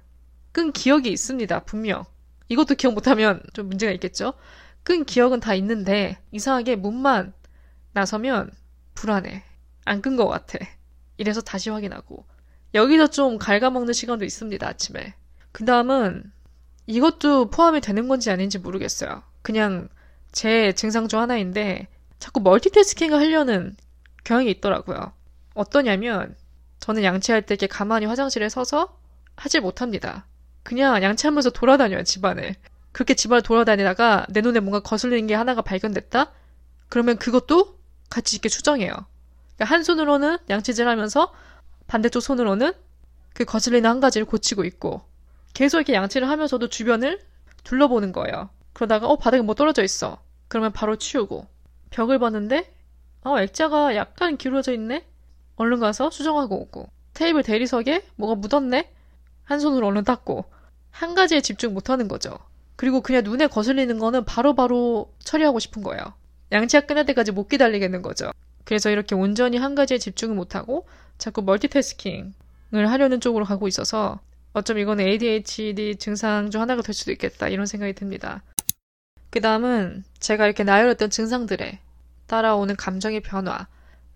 끈 0.52 0.72
기억이 0.72 1.10
있습니다, 1.10 1.60
분명. 1.60 2.04
이것도 2.48 2.74
기억 2.74 2.94
못하면 2.94 3.42
좀 3.52 3.68
문제가 3.68 3.92
있겠죠? 3.92 4.34
끈 4.82 5.04
기억은 5.04 5.40
다 5.40 5.54
있는데, 5.54 6.18
이상하게 6.32 6.76
문만 6.76 7.32
나서면 7.92 8.50
불안해. 8.94 9.42
안 9.84 10.02
끈 10.02 10.16
것 10.16 10.26
같아. 10.28 10.58
이래서 11.16 11.40
다시 11.40 11.70
확인하고. 11.70 12.26
여기서 12.74 13.08
좀 13.08 13.38
갉아먹는 13.38 13.92
시간도 13.92 14.24
있습니다, 14.24 14.66
아침에. 14.66 15.14
그 15.52 15.64
다음은 15.64 16.32
이것도 16.86 17.50
포함이 17.50 17.80
되는 17.80 18.08
건지 18.08 18.30
아닌지 18.30 18.58
모르겠어요. 18.58 19.22
그냥 19.42 19.88
제 20.32 20.72
증상 20.72 21.08
중 21.08 21.20
하나인데 21.20 21.88
자꾸 22.18 22.40
멀티태스킹을 22.40 23.18
하려는 23.18 23.76
경향이 24.24 24.50
있더라고요. 24.50 25.12
어떠냐면 25.54 26.36
저는 26.78 27.02
양치할 27.04 27.42
때 27.42 27.54
이렇게 27.54 27.66
가만히 27.66 28.06
화장실에 28.06 28.48
서서 28.48 28.96
하질 29.36 29.60
못합니다. 29.60 30.26
그냥 30.62 31.02
양치하면서 31.02 31.50
돌아다녀요, 31.50 32.04
집안을. 32.04 32.54
그렇게 32.92 33.14
집안을 33.14 33.42
돌아다니다가 33.42 34.26
내 34.30 34.40
눈에 34.40 34.60
뭔가 34.60 34.80
거슬리는 34.80 35.26
게 35.26 35.34
하나가 35.34 35.62
발견됐다? 35.62 36.32
그러면 36.88 37.16
그것도 37.16 37.78
같이 38.08 38.36
이렇게 38.36 38.48
수정해요. 38.48 38.92
그러니까 39.56 39.64
한 39.64 39.82
손으로는 39.82 40.38
양치질 40.48 40.88
하면서 40.88 41.32
반대쪽 41.86 42.22
손으로는 42.22 42.72
그 43.34 43.44
거슬리는 43.44 43.88
한 43.88 44.00
가지를 44.00 44.26
고치고 44.26 44.64
있고 44.64 45.02
계속 45.54 45.78
이렇게 45.78 45.94
양치를 45.94 46.28
하면서도 46.28 46.68
주변을 46.68 47.20
둘러보는 47.64 48.12
거예요. 48.12 48.50
그러다가 48.72 49.08
어 49.08 49.16
바닥에 49.16 49.42
뭐 49.42 49.54
떨어져 49.54 49.82
있어. 49.82 50.22
그러면 50.48 50.72
바로 50.72 50.96
치우고 50.96 51.46
벽을 51.90 52.18
봤는데 52.18 52.72
어 53.24 53.38
액자가 53.38 53.96
약간 53.96 54.36
기울어져 54.36 54.72
있네. 54.72 55.06
얼른 55.56 55.80
가서 55.80 56.10
수정하고 56.10 56.60
오고 56.60 56.88
테이블 57.14 57.42
대리석에 57.42 58.06
뭐가 58.16 58.34
묻었네. 58.36 58.92
한 59.44 59.60
손으로 59.60 59.88
얼른 59.88 60.04
닦고 60.04 60.44
한 60.90 61.14
가지에 61.14 61.40
집중 61.40 61.74
못하는 61.74 62.08
거죠. 62.08 62.38
그리고 62.76 63.02
그냥 63.02 63.24
눈에 63.24 63.46
거슬리는 63.46 63.98
거는 63.98 64.24
바로바로 64.24 64.54
바로 64.54 65.14
처리하고 65.18 65.58
싶은 65.58 65.82
거예요. 65.82 66.02
양치가 66.52 66.86
끝날 66.86 67.04
때까지 67.06 67.32
못 67.32 67.48
기다리겠는 67.48 68.02
거죠. 68.02 68.30
그래서 68.64 68.90
이렇게 68.90 69.14
온전히 69.14 69.58
한 69.58 69.74
가지에 69.74 69.98
집중을 69.98 70.34
못하고 70.34 70.86
자꾸 71.18 71.42
멀티태스킹을 71.42 72.32
하려는 72.72 73.20
쪽으로 73.20 73.44
가고 73.44 73.68
있어서 73.68 74.20
어쩜 74.52 74.78
이건 74.78 75.00
ADHD 75.00 75.96
증상 75.96 76.50
중 76.50 76.60
하나가 76.60 76.82
될 76.82 76.94
수도 76.94 77.12
있겠다 77.12 77.48
이런 77.48 77.66
생각이 77.66 77.92
듭니다. 77.94 78.42
그 79.30 79.40
다음은 79.40 80.04
제가 80.18 80.44
이렇게 80.46 80.64
나열했던 80.64 81.10
증상들에 81.10 81.78
따라오는 82.26 82.76
감정의 82.76 83.20
변화, 83.20 83.66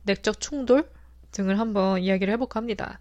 내적 0.02 0.40
충돌 0.40 0.88
등을 1.30 1.59
한번 1.59 2.00
이야기를 2.00 2.33
해볼까 2.35 2.59
합니다. 2.59 3.00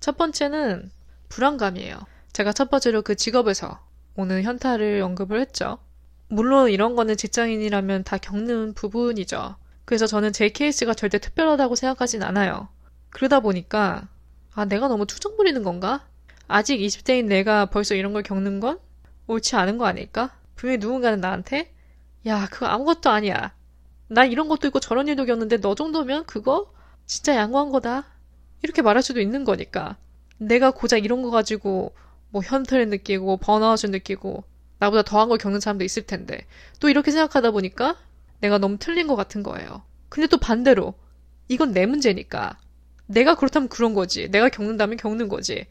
첫 0.00 0.16
번째는 0.16 0.90
불안감이에요. 1.28 1.98
제가 2.32 2.52
첫 2.52 2.70
번째로 2.70 3.02
그 3.02 3.14
직업에서 3.16 3.80
오는 4.16 4.42
현타를 4.42 5.02
언급을 5.02 5.40
했죠. 5.40 5.78
물론 6.28 6.70
이런 6.70 6.94
거는 6.94 7.16
직장인이라면 7.16 8.04
다 8.04 8.18
겪는 8.18 8.74
부분이죠. 8.74 9.56
그래서 9.84 10.06
저는 10.06 10.32
제 10.32 10.48
케이스가 10.48 10.94
절대 10.94 11.18
특별하다고 11.18 11.74
생각하진 11.74 12.22
않아요. 12.22 12.68
그러다 13.10 13.40
보니까, 13.40 14.08
아, 14.54 14.64
내가 14.64 14.88
너무 14.88 15.06
투정 15.06 15.36
부리는 15.36 15.62
건가? 15.62 16.06
아직 16.46 16.78
20대인 16.78 17.26
내가 17.26 17.66
벌써 17.66 17.94
이런 17.94 18.12
걸 18.12 18.22
겪는 18.22 18.60
건 18.60 18.78
옳지 19.26 19.56
않은 19.56 19.78
거 19.78 19.86
아닐까? 19.86 20.37
분명히 20.58 20.78
누군가는 20.78 21.20
나한테 21.20 21.72
야 22.26 22.48
그거 22.50 22.66
아무것도 22.66 23.10
아니야. 23.10 23.54
나 24.08 24.24
이런 24.24 24.48
것도 24.48 24.66
있고 24.66 24.80
저런 24.80 25.06
일도 25.06 25.24
겪는데 25.24 25.58
너 25.60 25.74
정도면 25.74 26.26
그거 26.26 26.72
진짜 27.06 27.36
양호한 27.36 27.70
거다. 27.70 28.06
이렇게 28.62 28.82
말할 28.82 29.02
수도 29.02 29.20
있는 29.20 29.44
거니까. 29.44 29.96
내가 30.36 30.72
고작 30.72 31.04
이런 31.04 31.22
거 31.22 31.30
가지고 31.30 31.94
뭐 32.30 32.42
현타를 32.42 32.88
느끼고 32.88 33.36
번아웃을 33.38 33.92
느끼고 33.92 34.42
나보다 34.80 35.02
더한 35.02 35.28
걸 35.28 35.38
겪는 35.38 35.60
사람도 35.60 35.84
있을 35.84 36.02
텐데 36.02 36.44
또 36.80 36.88
이렇게 36.88 37.12
생각하다 37.12 37.52
보니까 37.52 37.96
내가 38.40 38.58
너무 38.58 38.78
틀린 38.78 39.06
것 39.06 39.14
같은 39.14 39.44
거예요. 39.44 39.82
근데 40.08 40.26
또 40.26 40.38
반대로 40.38 40.94
이건 41.46 41.72
내 41.72 41.86
문제니까 41.86 42.58
내가 43.06 43.36
그렇다면 43.36 43.68
그런 43.68 43.94
거지. 43.94 44.28
내가 44.28 44.48
겪는다면 44.48 44.96
겪는 44.96 45.28
거지. 45.28 45.66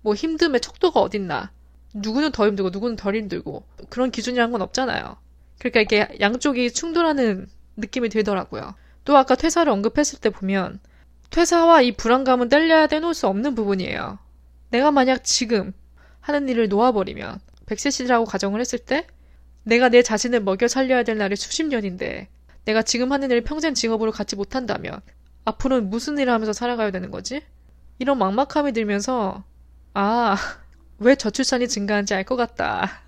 뭐 0.00 0.14
힘듦의 0.14 0.62
척도가 0.62 1.00
어딨나. 1.00 1.52
누구는 1.94 2.32
더 2.32 2.46
힘들고 2.46 2.70
누구는 2.70 2.96
덜 2.96 3.16
힘들고 3.16 3.64
그런 3.88 4.10
기준이란 4.10 4.52
건 4.52 4.62
없잖아요. 4.62 5.16
그러니까 5.58 5.80
이게 5.80 6.16
양쪽이 6.20 6.72
충돌하는 6.72 7.48
느낌이 7.76 8.08
들더라고요. 8.08 8.74
또 9.04 9.16
아까 9.16 9.34
퇴사를 9.34 9.70
언급했을 9.70 10.20
때 10.20 10.30
보면 10.30 10.80
퇴사와 11.30 11.82
이 11.82 11.92
불안감은 11.92 12.48
뗄려야 12.48 12.86
떼놓을 12.86 13.14
수 13.14 13.26
없는 13.26 13.54
부분이에요. 13.54 14.18
내가 14.70 14.90
만약 14.90 15.24
지금 15.24 15.72
하는 16.20 16.48
일을 16.48 16.68
놓아버리면 16.68 17.40
백세 17.66 17.90
시라고 17.90 18.24
가정을 18.24 18.60
했을 18.60 18.78
때 18.78 19.06
내가 19.62 19.88
내 19.88 20.02
자신을 20.02 20.40
먹여 20.40 20.68
살려야 20.68 21.02
될 21.02 21.18
날이 21.18 21.36
수십 21.36 21.64
년인데 21.64 22.28
내가 22.64 22.82
지금 22.82 23.12
하는 23.12 23.30
일을 23.30 23.42
평생 23.42 23.74
직업으로 23.74 24.12
갖지 24.12 24.36
못한다면 24.36 25.00
앞으로는 25.44 25.90
무슨 25.90 26.18
일을 26.18 26.32
하면서 26.32 26.52
살아가야 26.52 26.90
되는 26.90 27.10
거지? 27.10 27.42
이런 27.98 28.18
막막함이 28.18 28.72
들면서 28.72 29.44
아, 29.94 30.36
왜 31.00 31.14
저출산이 31.16 31.66
증가한지 31.68 32.14
알 32.14 32.24
것 32.24 32.36
같다. 32.36 33.02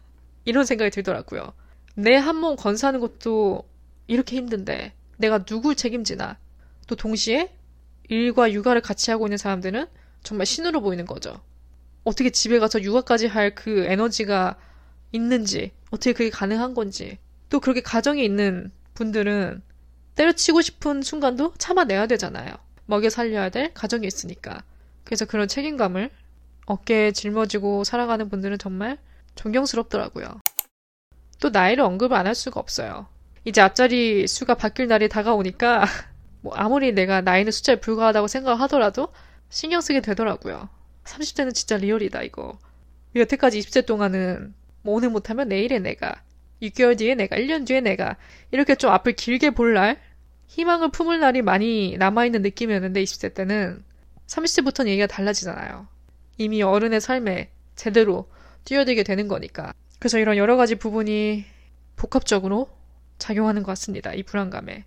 이런 0.45 0.65
생각이 0.65 0.91
들더라고요. 0.91 1.53
내 1.95 2.17
한 2.17 2.37
몸 2.37 2.57
건사하는 2.57 3.01
것도 3.01 3.69
이렇게 4.07 4.37
힘든데 4.37 4.95
내가 5.19 5.45
누굴 5.45 5.75
책임지나. 5.77 6.39
또 6.87 6.97
동시에 6.97 7.55
일과 8.09 8.51
육아를 8.53 8.81
같이 8.81 9.11
하고 9.11 9.27
있는 9.27 9.37
사람들은 9.39 9.87
정말 10.23 10.47
신으로 10.47 10.81
보이는 10.81 11.05
거죠. 11.07 11.41
어떻게 12.05 12.31
집에 12.31 12.59
가서 12.59 12.83
육아까지 12.83 13.27
할 13.29 13.55
그 13.55 13.85
에너지가 13.85 14.57
있는지, 15.13 15.73
어떻게 15.91 16.13
그게 16.13 16.31
가능한 16.31 16.75
건지. 16.75 17.19
또 17.51 17.61
그렇게 17.61 17.83
가정에 17.83 18.23
있는 18.25 18.73
분들은 18.95 19.63
때려치고 20.15 20.63
싶은 20.63 21.03
순간도 21.03 21.55
참아내야 21.59 22.07
되잖아요. 22.07 22.55
먹여 22.87 23.11
살려야 23.11 23.51
될 23.51 23.73
가정이 23.75 24.07
있으니까. 24.07 24.65
그래서 25.05 25.25
그런 25.27 25.49
책임감을 25.49 26.11
어깨에 26.67 27.13
짊어지고 27.13 27.85
살아가는 27.85 28.29
분들은 28.29 28.59
정말 28.59 28.99
존경스럽더라고요. 29.35 30.41
또 31.41 31.51
나이를 31.51 31.83
언급을 31.85 32.17
안할 32.17 32.35
수가 32.35 32.61
없어요. 32.61 33.07
이제 33.45 33.61
앞자리 33.61 34.27
수가 34.29 34.55
바뀔 34.55 34.87
날이 34.87 35.09
다가오니까 35.09 35.85
뭐 36.43 36.55
아무리 36.55 36.93
내가 36.93 37.21
나이는 37.21 37.51
숫자에 37.53 37.77
불과하다고 37.81 38.27
생각하더라도 38.29 39.09
신경 39.49 39.81
쓰게 39.81 40.01
되더라고요. 40.01 40.69
30대는 41.05 41.55
진짜 41.55 41.77
리얼이다 41.77 42.23
이거. 42.23 42.59
여태까지 43.15 43.59
20대 43.61 43.85
동안은 43.87 44.55
뭐 44.83 44.95
오늘 44.95 45.11
못하면 45.11 45.49
내일의 45.49 45.81
내가 45.81 46.23
6개월 46.63 46.97
뒤에 46.97 47.15
내가 47.17 47.37
1년 47.37 47.67
뒤에 47.67 47.81
내가 47.81 48.17
이렇게 48.53 48.75
좀 48.77 48.91
앞을 48.91 49.15
길게 49.15 49.51
볼 49.51 49.75
날 49.75 50.01
희망을 50.49 50.91
품을 50.91 51.19
날이 51.19 51.41
많이 51.43 51.97
남아있는 51.97 52.43
느낌이었는데 52.43 53.03
20대 53.03 53.35
때는 53.35 53.83
30대부터는 54.27 54.89
얘기가 54.89 55.07
달라지잖아요. 55.07 55.89
이미 56.39 56.63
어른의 56.63 57.01
삶에 57.01 57.51
제대로 57.77 58.29
뛰어들게 58.65 59.03
되는 59.03 59.29
거니까. 59.29 59.73
그래서 59.99 60.19
이런 60.19 60.37
여러 60.37 60.57
가지 60.57 60.75
부분이 60.75 61.45
복합적으로 61.97 62.69
작용하는 63.19 63.63
것 63.63 63.73
같습니다. 63.73 64.13
이 64.13 64.23
불안감에. 64.23 64.85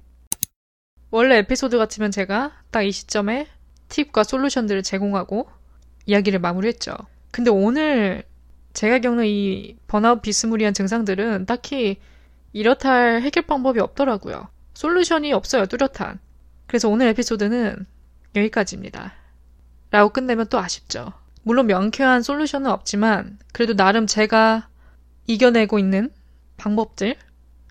원래 1.12 1.38
에피소드 1.38 1.78
같으면 1.78 2.12
제가 2.12 2.62
딱 2.72 2.82
이 2.84 2.92
시점에 2.92 3.48
팁과 3.90 4.24
솔루션들을 4.24 4.84
제공하고 4.84 5.50
이야기를 6.06 6.40
마무리했죠. 6.40 6.94
근데 7.32 7.50
오늘 7.52 8.24
제가 8.74 9.00
겪는 9.00 9.26
이 9.26 9.78
번아웃 9.88 10.22
비스무리한 10.22 10.74
증상들은 10.74 11.46
딱히 11.46 11.98
이렇다 12.52 12.92
할 12.92 13.22
해결 13.22 13.46
방법이 13.46 13.80
없더라고요. 13.80 14.50
솔루션이 14.74 15.32
없어요, 15.34 15.66
뚜렷한. 15.66 16.20
그래서 16.68 16.90
오늘 16.90 17.08
에피소드는 17.08 17.86
여기까지입니다. 18.36 19.14
라고 19.92 20.10
끝내면 20.10 20.48
또 20.50 20.60
아쉽죠. 20.60 21.14
물론 21.46 21.68
명쾌한 21.68 22.24
솔루션은 22.24 22.72
없지만 22.72 23.38
그래도 23.54 23.76
나름 23.76 24.08
제가 24.08 24.68
이겨내고 25.28 25.78
있는 25.78 26.10
방법들 26.58 27.16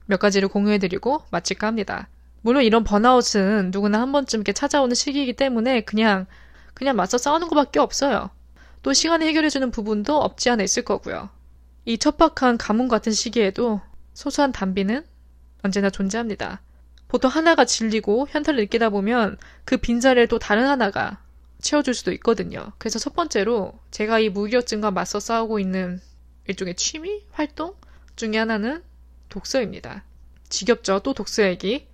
몇 0.07 0.21
가지를 0.21 0.47
공유해드리고 0.47 1.25
마칠까 1.33 1.67
합니다. 1.67 2.09
물론 2.43 2.63
이런 2.63 2.85
번아웃은 2.85 3.73
누구나 3.73 4.01
한 4.01 4.13
번쯤 4.13 4.39
이렇게 4.39 4.53
찾아오는 4.53 4.95
시기이기 4.95 5.33
때문에 5.33 5.81
그냥 5.81 6.27
그냥 6.73 6.95
맞서 6.95 7.19
싸우는 7.19 7.49
것밖에 7.49 7.81
없어요. 7.81 8.31
또 8.85 8.93
시간이 8.93 9.27
해결해주는 9.27 9.73
부분도 9.73 10.21
없지 10.21 10.51
않아 10.51 10.63
있을 10.63 10.85
거고요. 10.85 11.31
이 11.85 11.99
척박한 11.99 12.59
가뭄 12.59 12.87
같은 12.87 13.11
시기에도 13.11 13.81
소소한 14.13 14.53
단비는 14.53 15.05
언제나 15.65 15.91
존재합니다. 15.91 16.61
보통 17.09 17.29
하나가 17.29 17.65
질리고 17.65 18.29
현타를 18.31 18.61
느끼다 18.61 18.91
보면 18.91 19.37
그 19.65 19.79
빈자리를 19.79 20.29
또 20.29 20.39
다른 20.39 20.65
하나가 20.69 21.24
채워줄 21.65 21.95
수도 21.95 22.13
있거든요. 22.13 22.73
그래서 22.79 22.99
첫 22.99 23.17
번째로 23.17 23.73
제가 23.91 24.21
이 24.21 24.29
무기력증과 24.29 24.91
맞서 24.91 25.19
싸우고 25.19 25.59
있는 25.59 26.01
일종의 26.47 26.77
취미? 26.77 27.25
활동 27.33 27.75
중에 28.17 28.37
하나는 28.37 28.85
독서입니다. 29.31 30.05
지겹죠? 30.51 31.01
또 31.01 31.15
독서 31.15 31.43
얘기. 31.45 31.89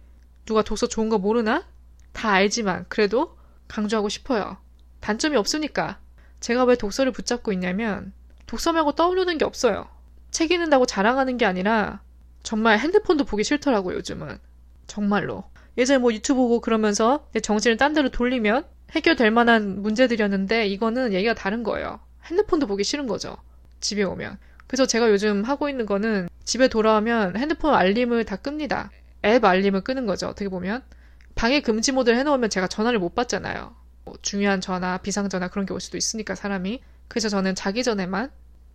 누가 0.44 0.62
독서 0.62 0.88
좋은 0.88 1.08
거 1.08 1.18
모르나? 1.18 1.66
다 2.12 2.30
알지만 2.32 2.84
그래도 2.88 3.38
강조하고 3.68 4.08
싶어요. 4.08 4.58
단점이 4.98 5.36
없으니까. 5.36 6.00
제가 6.40 6.64
왜 6.64 6.74
독서를 6.74 7.12
붙잡고 7.12 7.52
있냐면 7.52 8.12
독서 8.46 8.72
말고 8.72 8.92
떠오르는 8.92 9.38
게 9.38 9.44
없어요. 9.44 9.88
책 10.32 10.50
읽는다고 10.50 10.84
자랑하는 10.84 11.36
게 11.38 11.46
아니라 11.46 12.02
정말 12.42 12.78
핸드폰도 12.80 13.24
보기 13.24 13.44
싫더라고요, 13.44 13.96
요즘은. 13.98 14.38
정말로. 14.88 15.44
예전에 15.78 15.98
뭐 15.98 16.12
유튜브 16.12 16.40
보고 16.40 16.60
그러면서 16.60 17.28
내 17.32 17.38
정신을 17.38 17.76
딴 17.76 17.92
데로 17.92 18.08
돌리면 18.10 18.66
해결될 18.92 19.30
만한 19.30 19.82
문제들이었는데 19.82 20.66
이거는 20.68 21.12
얘기가 21.12 21.34
다른 21.34 21.62
거예요. 21.62 22.00
핸드폰도 22.24 22.66
보기 22.66 22.84
싫은 22.84 23.06
거죠. 23.06 23.36
집에 23.80 24.02
오면. 24.02 24.38
그래서 24.66 24.86
제가 24.86 25.10
요즘 25.10 25.42
하고 25.42 25.68
있는 25.68 25.86
거는 25.86 26.28
집에 26.44 26.68
돌아오면 26.68 27.36
핸드폰 27.36 27.74
알림을 27.74 28.24
다 28.24 28.36
끕니다. 28.36 28.90
앱 29.24 29.44
알림을 29.44 29.82
끄는 29.82 30.06
거죠. 30.06 30.28
어떻게 30.28 30.48
보면. 30.48 30.82
방해 31.34 31.60
금지 31.60 31.92
모드를 31.92 32.18
해놓으면 32.18 32.50
제가 32.50 32.66
전화를 32.66 32.98
못 32.98 33.14
받잖아요. 33.14 33.74
뭐 34.04 34.14
중요한 34.22 34.60
전화, 34.60 34.98
비상전화 34.98 35.48
그런 35.48 35.66
게 35.66 35.74
올 35.74 35.80
수도 35.80 35.96
있으니까 35.96 36.34
사람이. 36.34 36.80
그래서 37.08 37.28
저는 37.28 37.54
자기 37.54 37.82
전에만 37.82 38.30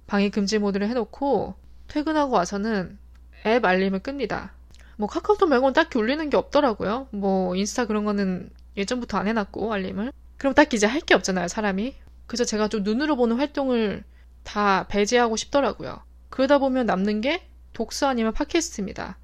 방해 0.08 0.30
금지 0.30 0.60
모드를 0.60 0.88
해놓고 0.90 1.56
퇴근하고 1.88 2.34
와서는 2.34 2.98
앱 3.46 3.66
알림을 3.66 4.00
끕니다. 4.00 4.54
뭐 4.98 5.08
카카오톡 5.08 5.50
말고는 5.50 5.74
딱히 5.74 6.00
울리는 6.00 6.30
게 6.30 6.38
없더라고요. 6.38 7.08
뭐 7.12 7.56
인스타 7.56 7.86
그런 7.86 8.06
거는 8.06 8.50
예전부터 8.78 9.18
안 9.18 9.28
해놨고 9.28 9.74
알림을. 9.74 10.12
그럼 10.38 10.54
딱히 10.54 10.78
이제 10.78 10.88
할 10.88 11.02
게 11.02 11.14
없잖아요, 11.16 11.48
사람이. 11.48 11.96
그래서 12.28 12.44
제가 12.46 12.68
좀 12.68 12.84
눈으로 12.84 13.16
보는 13.16 13.38
활동을 13.38 14.04
다 14.44 14.88
배제하고 14.88 15.36
싶더라고요. 15.38 16.02
그러다 16.30 16.58
보면 16.60 16.86
남는 16.86 17.22
게 17.22 17.48
독서 17.74 18.08
아니면 18.08 18.34
팟캐스트입니다. 18.34 19.18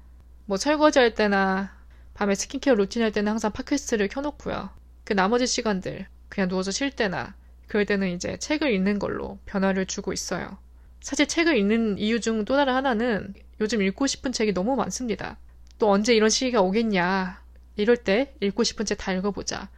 뭐 0.46 0.56
설거지 0.56 0.98
할 0.98 1.14
때나 1.14 1.74
밤에 2.14 2.34
skincare 2.34 2.74
routine 2.74 3.02
할 3.02 3.12
때는 3.12 3.30
항상 3.30 3.52
팟캐스트를 3.52 4.08
켜놓고요. 4.08 4.70
그 5.04 5.12
나머지 5.14 5.46
시간들 5.46 6.06
그냥 6.28 6.48
누워서 6.48 6.70
쉴 6.70 6.90
때나 6.90 7.34
그럴 7.68 7.86
때는 7.86 8.08
이제 8.10 8.36
책을 8.38 8.70
읽는 8.72 8.98
걸로 8.98 9.38
변화를 9.46 9.86
주고 9.86 10.12
있어요. 10.12 10.58
사실 11.00 11.26
책을 11.26 11.56
읽는 11.56 11.98
이유 11.98 12.20
중 12.20 12.44
또 12.44 12.56
다른 12.56 12.74
하나는 12.74 13.34
요즘 13.60 13.82
읽고 13.82 14.06
싶은 14.06 14.32
책이 14.32 14.52
너무 14.54 14.76
많습니다. 14.76 15.38
또 15.78 15.90
언제 15.90 16.14
이런 16.14 16.30
시기가 16.30 16.60
오겠냐. 16.62 17.41
이럴 17.76 17.96
때 17.96 18.34
읽고 18.40 18.64
싶은 18.64 18.84
책 18.86 18.96
다 18.98 19.12
읽어보자. 19.12 19.68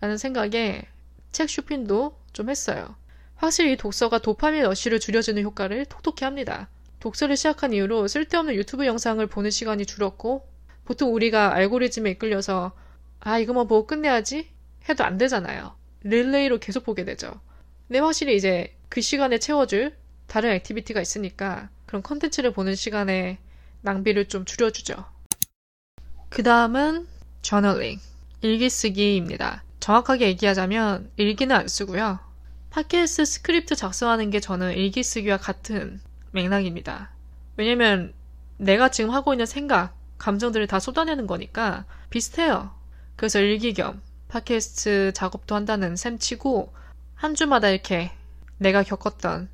라는 0.00 0.18
생각에 0.18 0.82
책 1.32 1.48
쇼핑도 1.50 2.18
좀 2.32 2.50
했어요. 2.50 2.96
확실히 3.36 3.76
독서가 3.76 4.18
도파민 4.18 4.62
rush를 4.62 5.00
줄여주는 5.00 5.42
효과를 5.42 5.86
톡톡히 5.86 6.24
합니다. 6.24 6.68
독서를 7.00 7.36
시작한 7.36 7.72
이후로 7.72 8.08
쓸데없는 8.08 8.54
유튜브 8.54 8.86
영상을 8.86 9.24
보는 9.26 9.50
시간이 9.50 9.86
줄었고, 9.86 10.46
보통 10.84 11.14
우리가 11.14 11.54
알고리즘에 11.54 12.10
이끌려서, 12.12 12.72
아, 13.20 13.38
이거만 13.38 13.66
보고 13.66 13.86
끝내야지? 13.86 14.48
해도 14.88 15.04
안 15.04 15.18
되잖아요. 15.18 15.74
릴레이로 16.02 16.58
계속 16.58 16.84
보게 16.84 17.04
되죠. 17.04 17.40
근데 17.88 17.98
확실히 17.98 18.36
이제 18.36 18.76
그 18.88 19.00
시간에 19.00 19.38
채워줄 19.38 19.96
다른 20.26 20.50
activity가 20.52 21.00
있으니까 21.00 21.70
그런 21.86 22.02
컨텐츠를 22.02 22.52
보는 22.52 22.74
시간에 22.74 23.38
낭비를 23.82 24.26
좀 24.28 24.44
줄여주죠. 24.44 25.04
그 26.28 26.42
다음은 26.42 27.06
journaling, 27.44 28.00
일기 28.40 28.70
쓰기입니다. 28.70 29.64
정확하게 29.78 30.28
얘기하자면 30.28 31.10
일기는 31.16 31.54
안 31.54 31.68
쓰고요. 31.68 32.18
팟캐스트 32.70 33.26
스크립트 33.26 33.76
작성하는 33.76 34.30
게 34.30 34.40
저는 34.40 34.72
일기 34.72 35.02
쓰기와 35.02 35.36
같은 35.36 36.00
맥락입니다. 36.30 37.10
왜냐면 37.58 38.14
내가 38.56 38.88
지금 38.88 39.10
하고 39.10 39.34
있는 39.34 39.44
생각, 39.44 39.94
감정들을 40.16 40.66
다 40.66 40.80
쏟아내는 40.80 41.26
거니까 41.26 41.84
비슷해요. 42.08 42.74
그래서 43.14 43.40
일기 43.40 43.74
겸 43.74 44.00
팟캐스트 44.28 45.12
작업도 45.14 45.54
한다는 45.54 45.96
셈 45.96 46.18
치고 46.18 46.72
한 47.14 47.34
주마다 47.34 47.68
이렇게 47.68 48.10
내가 48.56 48.82
겪었던 48.82 49.50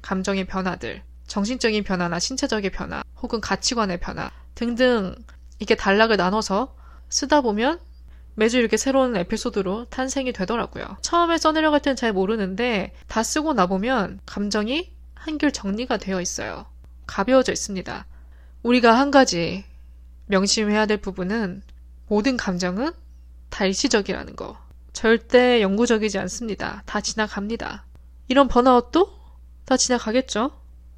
감정의 0.00 0.44
변화들, 0.44 1.02
정신적인 1.26 1.82
변화나 1.82 2.20
신체적인 2.20 2.70
변화, 2.70 3.02
혹은 3.20 3.40
가치관의 3.40 3.98
변화 3.98 4.30
등등 4.54 5.16
이렇게 5.58 5.74
단락을 5.74 6.16
나눠서 6.16 6.80
쓰다 7.12 7.42
보면 7.42 7.78
매주 8.34 8.58
이렇게 8.58 8.78
새로운 8.78 9.14
에피소드로 9.14 9.84
탄생이 9.90 10.32
되더라고요. 10.32 10.96
처음에 11.02 11.36
써내려갈 11.36 11.80
때는 11.80 11.94
잘 11.94 12.12
모르는데 12.12 12.94
다 13.06 13.22
쓰고 13.22 13.52
나보면 13.52 14.20
감정이 14.24 14.90
한결 15.14 15.52
정리가 15.52 15.98
되어 15.98 16.20
있어요. 16.22 16.64
가벼워져 17.06 17.52
있습니다. 17.52 18.06
우리가 18.62 18.98
한 18.98 19.10
가지 19.10 19.64
명심해야 20.26 20.86
될 20.86 20.96
부분은 20.96 21.62
모든 22.08 22.38
감정은 22.38 22.92
다 23.50 23.66
일시적이라는 23.66 24.34
거. 24.34 24.56
절대 24.94 25.60
영구적이지 25.60 26.18
않습니다. 26.18 26.82
다 26.86 27.02
지나갑니다. 27.02 27.84
이런 28.28 28.48
번아웃도 28.48 29.12
다 29.66 29.76
지나가겠죠? 29.76 30.50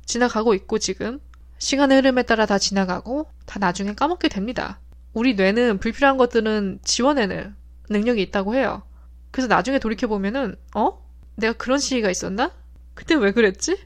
지나가고 0.06 0.54
있고 0.54 0.78
지금 0.78 1.20
시간의 1.58 1.98
흐름에 1.98 2.22
따라 2.22 2.46
다 2.46 2.58
지나가고 2.58 3.26
다 3.46 3.58
나중에 3.58 3.94
까먹게 3.94 4.28
됩니다. 4.28 4.78
우리 5.14 5.34
뇌는 5.34 5.78
불필요한 5.78 6.16
것들은 6.16 6.80
지워내는 6.82 7.54
능력이 7.88 8.20
있다고 8.22 8.56
해요. 8.56 8.82
그래서 9.30 9.48
나중에 9.48 9.78
돌이켜보면은, 9.78 10.56
어? 10.74 11.04
내가 11.36 11.52
그런 11.54 11.78
시기가 11.78 12.10
있었나? 12.10 12.50
그때 12.94 13.14
왜 13.14 13.32
그랬지? 13.32 13.78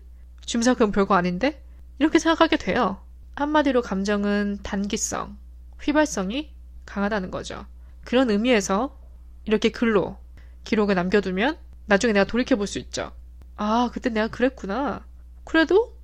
줌사 0.44 0.72
그건 0.72 0.90
별거 0.90 1.14
아닌데? 1.14 1.62
이렇게 1.98 2.18
생각하게 2.18 2.56
돼요. 2.56 3.02
한마디로 3.36 3.82
감정은 3.82 4.58
단기성, 4.62 5.36
휘발성이 5.82 6.50
강하다는 6.86 7.30
거죠. 7.30 7.66
그런 8.04 8.30
의미에서 8.30 8.98
이렇게 9.44 9.68
글로 9.68 10.16
기록을 10.64 10.94
남겨두면 10.94 11.58
나중에 11.86 12.12
내가 12.14 12.24
돌이켜볼 12.24 12.66
수 12.66 12.78
있죠. 12.78 13.12
아, 13.56 13.90
그때 13.92 14.10
내가 14.10 14.28
그랬구나. 14.28 15.04
그래도 15.44 15.96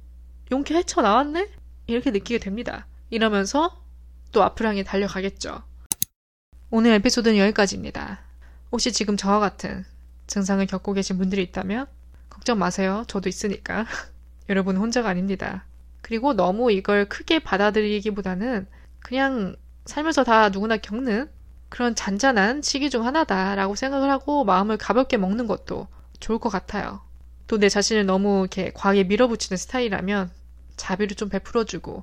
용케 0.53 0.75
헤쳐나왔네? 0.75 1.51
이렇게 1.87 2.11
느끼게 2.11 2.39
됩니다. 2.39 2.87
이러면서 3.11 3.84
또 4.35 4.43
앞을 4.43 4.67
향해 4.67 4.83
달려가겠죠. 4.83 5.63
오늘 6.71 6.91
에피소드는 6.95 7.39
여기까지입니다. 7.39 8.19
혹시 8.73 8.93
지금 8.93 9.17
저와 9.17 9.39
같은 9.39 9.87
증상을 10.27 10.67
겪고 10.67 10.93
계신 10.93 11.17
분들이 11.17 11.43
있다면 11.45 11.87
걱정 12.29 12.59
마세요. 12.59 13.05
저도 13.07 13.29
있으니까. 13.29 13.87
여러분 14.51 14.77
혼자가 14.77 15.09
아닙니다. 15.09 15.65
그리고 16.03 16.35
너무 16.35 16.71
이걸 16.73 17.09
크게 17.09 17.39
받아들이기보다는 17.39 18.67
그냥 19.01 19.57
살면서 19.87 20.25
다 20.25 20.49
누구나 20.49 20.77
겪는 20.77 21.31
그런 21.69 21.95
잔잔한 21.95 22.61
시기 22.61 22.91
중 22.91 23.07
하나다라고 23.07 23.77
생각을 23.77 24.11
하고 24.11 24.45
마음을 24.45 24.77
가볍게 24.77 25.17
먹는 25.17 25.47
것도 25.47 25.87
좋을 26.21 26.39
것 26.39 26.51
같아요. 26.51 27.01
또 27.47 27.59
내 27.59 27.69
자신을 27.69 28.05
너무 28.05 28.41
이렇게 28.41 28.73
과하게 28.75 29.05
밀어붙이는 29.05 29.57
스타일이라면 29.57 30.31
자비를 30.77 31.17
좀 31.17 31.29
베풀어주고 31.29 32.03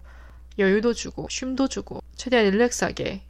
여유도 0.61 0.93
주고 0.93 1.27
쉼도 1.29 1.67
주고 1.67 2.01
최대한 2.15 2.45
릴렉스하게 2.49 3.23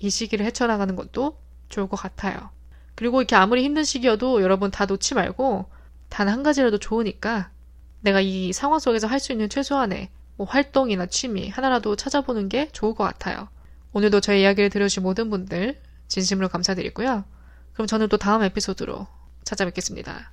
이 0.00 0.10
시기를 0.10 0.44
헤쳐나가는 0.46 0.94
것도 0.96 1.38
좋을 1.68 1.88
것 1.88 1.96
같아요. 1.96 2.50
그리고 2.94 3.20
이렇게 3.20 3.36
아무리 3.36 3.64
힘든 3.64 3.84
시기여도 3.84 4.42
여러분 4.42 4.70
다 4.70 4.86
놓지 4.86 5.14
말고 5.14 5.66
단 6.08 6.28
한 6.28 6.42
가지라도 6.44 6.78
좋으니까 6.78 7.50
내가 8.02 8.20
이 8.20 8.52
상황 8.52 8.78
속에서 8.78 9.06
할 9.08 9.18
수 9.18 9.32
있는 9.32 9.48
최소한의 9.48 10.10
뭐 10.36 10.46
활동이나 10.46 11.06
취미 11.06 11.48
하나라도 11.48 11.96
찾아보는 11.96 12.48
게 12.48 12.68
좋을 12.72 12.94
것 12.94 13.04
같아요. 13.04 13.48
오늘도 13.92 14.20
저의 14.20 14.42
이야기를 14.42 14.70
들으신 14.70 15.02
모든 15.02 15.30
분들 15.30 15.80
진심으로 16.08 16.48
감사드리고요. 16.48 17.24
그럼 17.72 17.86
저는 17.86 18.08
또 18.08 18.16
다음 18.18 18.42
에피소드로 18.42 19.06
찾아뵙겠습니다. 19.44 20.32